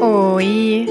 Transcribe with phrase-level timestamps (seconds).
[0.00, 0.86] Oi,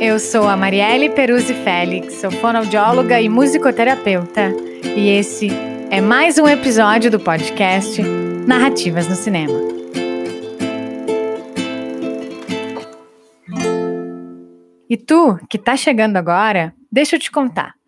[0.00, 4.52] eu sou a Marielle Peruzzi Félix, sou fonoaudióloga e musicoterapeuta,
[4.84, 5.48] e esse
[5.90, 8.02] é mais um episódio do podcast
[8.46, 9.58] Narrativas no Cinema.
[14.88, 17.79] E tu, que tá chegando agora, deixa eu te contar.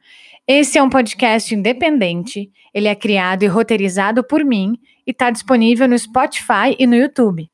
[0.46, 4.76] Esse é um podcast independente, ele é criado e roteirizado por mim
[5.06, 7.48] e está disponível no Spotify e no YouTube.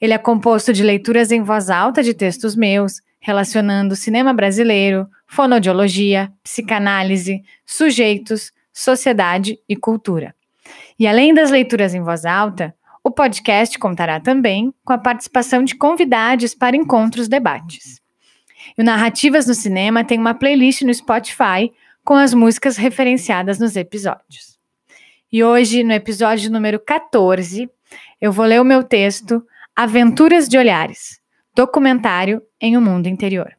[0.00, 6.32] Ele é composto de leituras em voz alta de textos meus, relacionando cinema brasileiro, fonoaudiologia,
[6.42, 10.34] psicanálise, sujeitos, sociedade e cultura.
[10.98, 15.76] E além das leituras em voz alta, o podcast contará também com a participação de
[15.76, 18.00] convidados para encontros debates.
[18.76, 21.72] E o Narrativas no Cinema tem uma playlist no Spotify
[22.06, 24.56] com as músicas referenciadas nos episódios.
[25.30, 27.68] E hoje, no episódio número 14,
[28.20, 31.20] eu vou ler o meu texto Aventuras de Olhares
[31.52, 33.56] documentário em um mundo interior.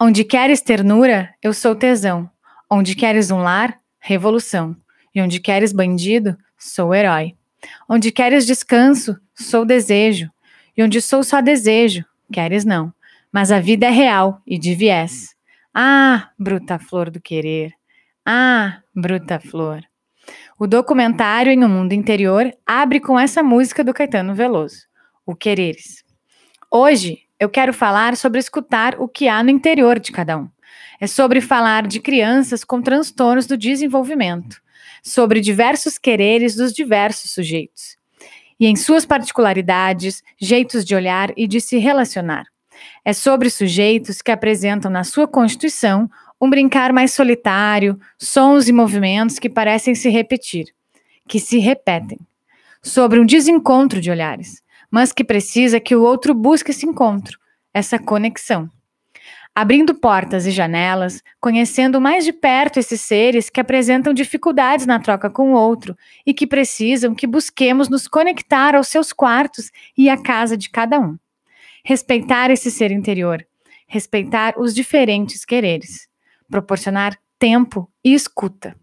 [0.00, 2.28] Onde queres ternura, eu sou tesão.
[2.68, 4.74] Onde queres um lar, revolução.
[5.14, 7.36] E onde queres bandido, sou herói.
[7.86, 10.28] Onde queres descanso, sou desejo.
[10.74, 12.92] E onde sou só desejo, queres não.
[13.30, 15.36] Mas a vida é real e de viés.
[15.74, 17.72] Ah, bruta flor do querer.
[18.26, 19.82] Ah, bruta flor.
[20.58, 24.86] O documentário Em um Mundo Interior abre com essa música do Caetano Veloso,
[25.24, 26.04] O Quereres.
[26.70, 30.48] Hoje eu quero falar sobre escutar o que há no interior de cada um.
[31.00, 34.60] É sobre falar de crianças com transtornos do desenvolvimento,
[35.02, 37.96] sobre diversos quereres dos diversos sujeitos,
[38.60, 42.51] e em suas particularidades, jeitos de olhar e de se relacionar.
[43.04, 49.38] É sobre sujeitos que apresentam na sua constituição um brincar mais solitário, sons e movimentos
[49.38, 50.66] que parecem se repetir,
[51.28, 52.18] que se repetem,
[52.82, 54.60] sobre um desencontro de olhares,
[54.90, 57.38] mas que precisa que o outro busque esse encontro,
[57.72, 58.68] essa conexão.
[59.54, 65.28] Abrindo portas e janelas, conhecendo mais de perto esses seres que apresentam dificuldades na troca
[65.28, 70.16] com o outro e que precisam que busquemos nos conectar aos seus quartos e à
[70.16, 71.18] casa de cada um.
[71.84, 73.46] Respeitar esse ser interior,
[73.86, 76.10] respeitar os diferentes quereres
[76.52, 78.76] proporcionar tempo e escuta.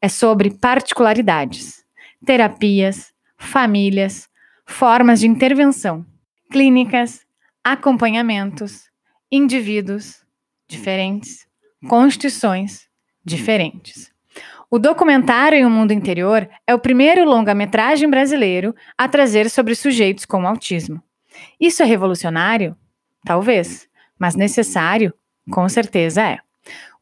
[0.00, 1.84] É sobre particularidades,
[2.24, 4.28] terapias, famílias,
[4.64, 6.06] formas de intervenção,
[6.50, 7.26] clínicas,
[7.62, 8.88] acompanhamentos,
[9.30, 10.24] indivíduos
[10.68, 11.46] diferentes,
[11.88, 12.88] constituições
[13.24, 14.10] diferentes.
[14.70, 20.24] O documentário Em um Mundo Interior é o primeiro longa-metragem brasileiro a trazer sobre sujeitos
[20.24, 21.02] com autismo.
[21.60, 22.76] Isso é revolucionário?
[23.24, 23.88] Talvez,
[24.18, 25.12] mas necessário?
[25.50, 26.38] Com certeza é.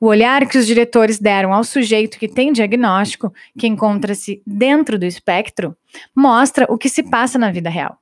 [0.00, 5.06] O olhar que os diretores deram ao sujeito que tem diagnóstico, que encontra-se dentro do
[5.06, 5.76] espectro,
[6.14, 7.98] mostra o que se passa na vida real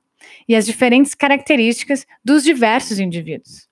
[0.47, 3.67] e as diferentes características dos diversos indivíduos.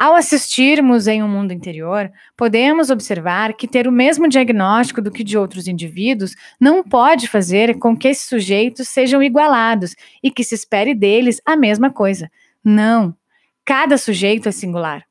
[0.00, 5.22] Ao assistirmos em um mundo interior, podemos observar que ter o mesmo diagnóstico do que
[5.22, 10.54] de outros indivíduos não pode fazer com que esses sujeitos sejam igualados e que se
[10.54, 12.30] espere deles a mesma coisa.
[12.64, 13.14] Não.
[13.62, 15.04] Cada sujeito é singular.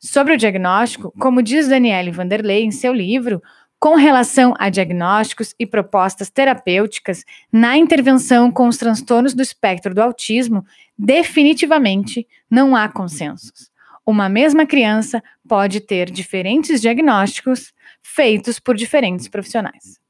[0.00, 3.42] Sobre o diagnóstico, como diz Daniele Vanderlei em seu livro,
[3.78, 7.22] com relação a diagnósticos e propostas terapêuticas
[7.52, 10.64] na intervenção com os transtornos do espectro do autismo,
[10.96, 13.71] definitivamente não há consensos.
[14.04, 20.00] Uma mesma criança pode ter diferentes diagnósticos feitos por diferentes profissionais.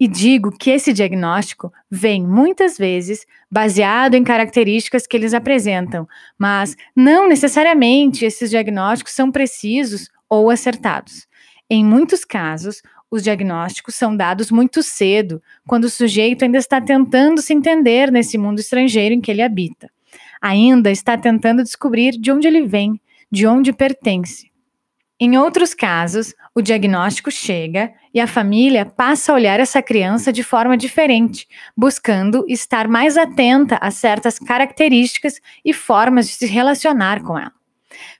[0.00, 6.08] E digo que esse diagnóstico vem muitas vezes baseado em características que eles apresentam,
[6.38, 11.28] mas não necessariamente esses diagnósticos são precisos ou acertados.
[11.70, 17.42] Em muitos casos, os diagnósticos são dados muito cedo, quando o sujeito ainda está tentando
[17.42, 19.90] se entender nesse mundo estrangeiro em que ele habita.
[20.42, 24.50] Ainda está tentando descobrir de onde ele vem, de onde pertence.
[25.20, 30.42] Em outros casos, o diagnóstico chega e a família passa a olhar essa criança de
[30.42, 37.38] forma diferente, buscando estar mais atenta a certas características e formas de se relacionar com
[37.38, 37.52] ela.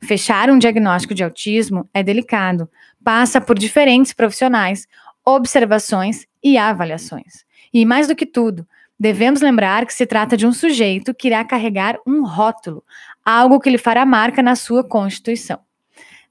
[0.01, 2.71] Fechar um diagnóstico de autismo é delicado,
[3.03, 4.87] passa por diferentes profissionais,
[5.25, 7.45] observações e avaliações.
[7.75, 8.67] E mais do que tudo,
[9.03, 12.85] devemos lembrar que se trata de um sujeito que irá carregar um rótulo,
[13.25, 15.59] algo que lhe fará marca na sua constituição.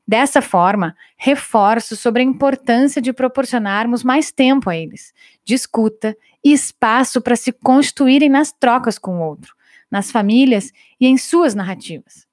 [0.07, 5.13] Dessa forma, reforço sobre a importância de proporcionarmos mais tempo a eles,
[5.43, 9.53] de escuta e espaço para se constituírem nas trocas com o outro,
[9.91, 12.25] nas famílias e em suas narrativas.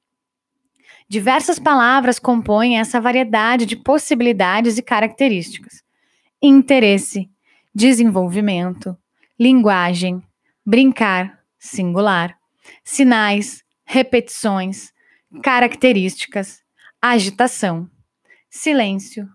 [1.08, 5.82] Diversas palavras compõem essa variedade de possibilidades e características:
[6.40, 7.28] interesse,
[7.74, 8.96] desenvolvimento,
[9.36, 10.22] linguagem,
[10.68, 12.36] brincar, singular,
[12.84, 14.92] sinais, repetições,
[15.42, 16.60] características,
[17.00, 17.90] agitação,
[18.50, 19.26] silêncio,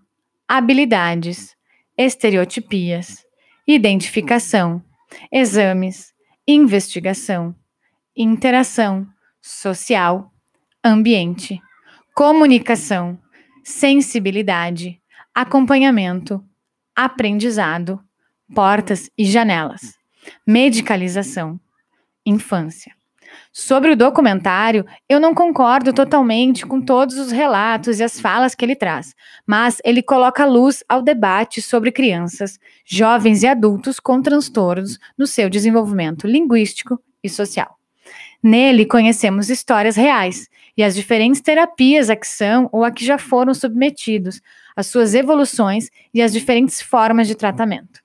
[0.46, 1.56] habilidades,
[1.98, 3.26] estereotipias,
[3.66, 4.80] identificação,
[5.32, 6.14] exames,
[6.46, 7.52] investigação,
[8.16, 9.04] interação,
[9.42, 10.32] social,
[10.84, 11.60] ambiente,
[12.14, 13.18] comunicação,
[13.64, 15.02] sensibilidade,
[15.34, 16.40] acompanhamento,
[16.94, 17.98] aprendizado,
[18.54, 19.98] portas e janelas,
[20.46, 21.58] medicalização,
[22.24, 22.92] infância.
[23.52, 28.64] Sobre o documentário, eu não concordo totalmente com todos os relatos e as falas que
[28.64, 29.14] ele traz,
[29.46, 35.48] mas ele coloca luz ao debate sobre crianças, jovens e adultos com transtornos no seu
[35.48, 37.78] desenvolvimento linguístico e social.
[38.42, 43.16] Nele, conhecemos histórias reais e as diferentes terapias a que são ou a que já
[43.16, 44.40] foram submetidos,
[44.76, 48.03] as suas evoluções e as diferentes formas de tratamento.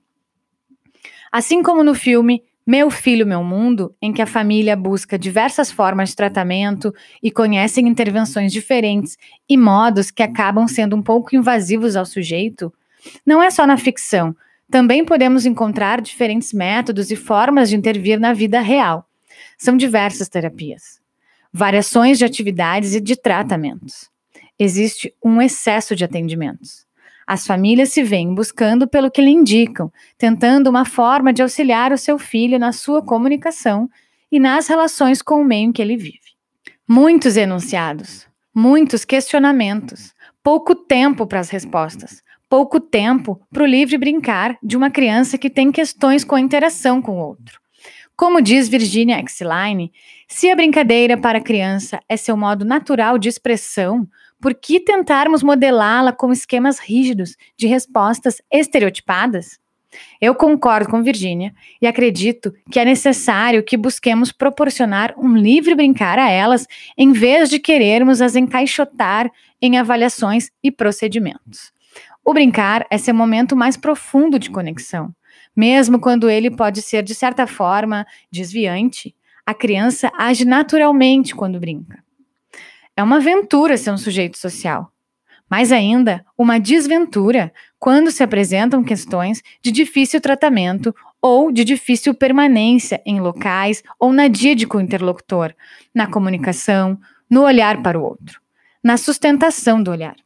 [1.31, 6.10] Assim como no filme Meu Filho, Meu Mundo, em que a família busca diversas formas
[6.10, 9.18] de tratamento e conhecem intervenções diferentes
[9.48, 12.74] e modos que acabam sendo um pouco invasivos ao sujeito,
[13.26, 14.36] não é só na ficção.
[14.70, 19.08] Também podemos encontrar diferentes métodos e formas de intervir na vida real.
[19.58, 21.00] São diversas terapias,
[21.52, 24.10] variações de atividades e de tratamentos.
[24.58, 26.88] Existe um excesso de atendimentos.
[27.31, 31.98] As famílias se veem buscando pelo que lhe indicam, tentando uma forma de auxiliar o
[31.98, 33.88] seu filho na sua comunicação
[34.31, 36.34] e nas relações com o meio em que ele vive.
[36.88, 40.12] Muitos enunciados, muitos questionamentos,
[40.42, 45.52] pouco tempo para as respostas, pouco tempo para o livre brincar de uma criança que
[45.52, 47.60] tem questões com a interação com o outro.
[48.18, 49.94] Como diz Virginia Exline,
[50.28, 54.08] se a brincadeira para a criança é seu modo natural de expressão,
[54.41, 59.59] por que tentarmos modelá-la com esquemas rígidos de respostas estereotipadas?
[60.21, 66.19] Eu concordo com Virginia e acredito que é necessário que busquemos proporcionar um livre brincar
[66.19, 69.31] a elas em vez de querermos as encaixotar
[69.62, 71.71] em avaliações e procedimentos.
[72.24, 75.13] O brincar é seu momento mais profundo de conexão.
[75.56, 79.15] Mesmo quando ele pode ser, de certa forma, desviante,
[79.45, 82.03] a criança age naturalmente quando brinca.
[83.00, 84.92] É uma aventura ser um sujeito social.
[85.50, 87.50] Mais ainda, uma desventura
[87.80, 94.28] quando se apresentam questões de difícil tratamento ou de difícil permanência em locais ou na
[94.28, 95.56] dia com o interlocutor,
[95.96, 97.00] na comunicação,
[97.30, 98.42] no olhar para o outro,
[98.84, 100.18] na sustentação do olhar.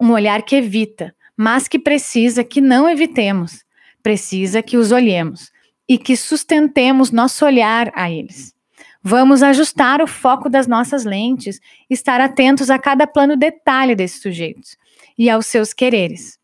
[0.00, 3.62] Um olhar que evita, mas que precisa que não evitemos,
[4.02, 5.52] precisa que os olhemos
[5.86, 8.56] e que sustentemos nosso olhar a eles.
[9.02, 14.76] Vamos ajustar o foco das nossas lentes, estar atentos a cada plano detalhe desses sujeitos
[15.16, 16.38] e aos seus quereres.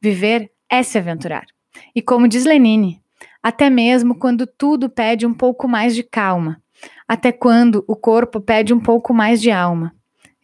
[0.00, 1.46] Viver é se aventurar.
[1.94, 3.00] E como diz Lenine,
[3.40, 6.60] até mesmo quando tudo pede um pouco mais de calma,
[7.06, 9.94] até quando o corpo pede um pouco mais de alma.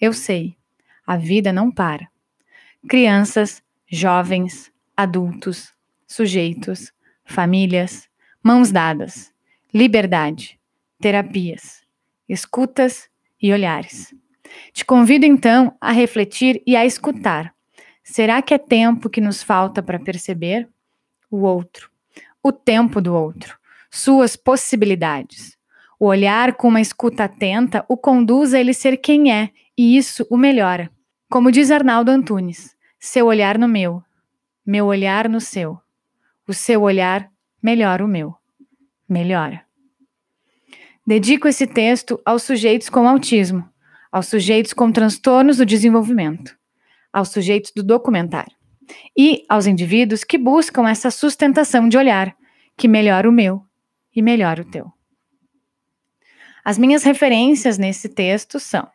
[0.01, 0.57] Eu sei,
[1.05, 2.09] a vida não para.
[2.89, 3.61] Crianças,
[3.91, 5.73] jovens, adultos,
[6.07, 6.93] sujeitos,
[7.25, 8.09] famílias,
[8.43, 9.33] mãos dadas,
[9.75, 10.58] liberdade
[11.00, 11.83] terapias,
[12.29, 13.09] escutas
[13.41, 14.15] e olhares.
[14.73, 17.55] Te convido então a refletir e a escutar.
[18.03, 20.69] Será que é tempo que nos falta para perceber
[21.31, 21.91] o outro,
[22.43, 23.59] o tempo do outro,
[23.91, 25.57] suas possibilidades?
[26.00, 30.26] O olhar com uma escuta atenta o conduz a ele ser quem é e isso
[30.31, 30.90] o melhora.
[31.28, 34.02] Como diz Arnaldo Antunes, seu olhar no meu,
[34.64, 35.78] meu olhar no seu.
[36.47, 37.31] O seu olhar
[37.62, 38.35] melhora o meu.
[39.09, 39.68] Melhora.
[41.09, 43.67] Dedico esse texto aos sujeitos com autismo,
[44.12, 46.55] aos sujeitos com transtornos do desenvolvimento,
[47.11, 48.55] aos sujeitos do documentário
[49.17, 52.37] e aos indivíduos que buscam essa sustentação de olhar,
[52.77, 53.62] que melhora o meu
[54.15, 54.93] e melhora o teu.
[56.62, 58.87] As minhas referências nesse texto são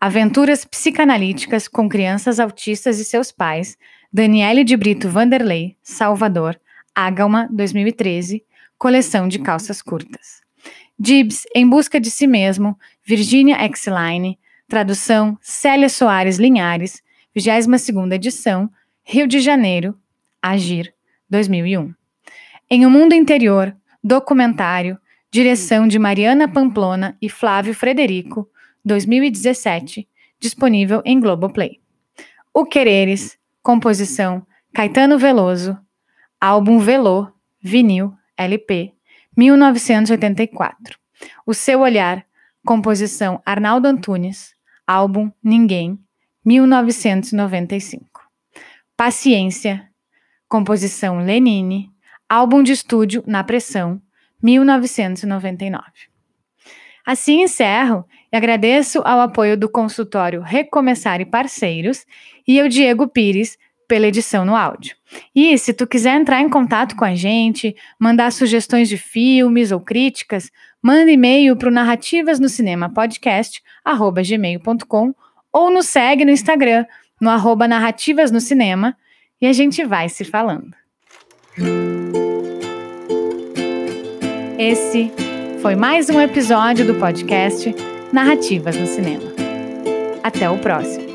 [0.00, 3.78] Aventuras Psicanalíticas com Crianças Autistas e Seus Pais,
[4.12, 6.60] Daniele de Brito Vanderlei, Salvador,
[6.92, 8.44] Agalma, 2013,
[8.76, 10.44] coleção de calças curtas.
[10.98, 17.02] Gibbs, Em Busca de Si Mesmo, Virginia Exline, tradução Célia Soares Linhares,
[17.36, 18.70] 22ª edição,
[19.04, 19.94] Rio de Janeiro,
[20.40, 20.94] Agir,
[21.28, 21.92] 2001.
[22.70, 24.98] Em O Mundo Interior, documentário,
[25.30, 28.48] direção de Mariana Pamplona e Flávio Frederico,
[28.82, 30.08] 2017,
[30.40, 31.78] disponível em Globoplay.
[32.54, 35.78] O Quereres, composição Caetano Veloso,
[36.40, 37.28] álbum Velô,
[37.60, 38.95] vinil, LP,
[39.36, 40.98] 1984.
[41.44, 42.24] O Seu Olhar,
[42.64, 44.54] composição Arnaldo Antunes,
[44.86, 45.98] álbum Ninguém,
[46.44, 48.22] 1995.
[48.96, 49.88] Paciência,
[50.48, 51.90] composição Lenine,
[52.28, 54.00] álbum de estúdio Na Pressão,
[54.42, 55.82] 1999.
[57.04, 62.04] Assim encerro e agradeço ao apoio do consultório Recomeçar e Parceiros
[62.46, 64.96] e ao Diego Pires pela edição no áudio.
[65.34, 69.80] E se tu quiser entrar em contato com a gente, mandar sugestões de filmes ou
[69.80, 70.50] críticas,
[70.82, 73.62] manda e-mail para o Narrativas no Cinema Podcast,
[74.24, 75.14] gmail.com,
[75.52, 76.84] ou nos segue no Instagram,
[77.20, 78.96] no arroba Narrativas no Cinema,
[79.40, 80.74] e a gente vai se falando.
[84.58, 85.12] Esse
[85.60, 87.74] foi mais um episódio do podcast
[88.12, 89.32] Narrativas no Cinema.
[90.22, 91.05] Até o próximo.